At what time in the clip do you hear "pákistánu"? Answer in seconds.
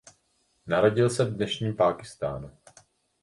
1.75-2.51